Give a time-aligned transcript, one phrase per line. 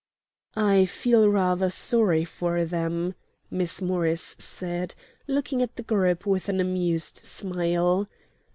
[0.55, 3.13] "I feel rather sorry for them,"
[3.51, 4.95] Miss Morris said,
[5.27, 8.07] looking at the group with an amused smile.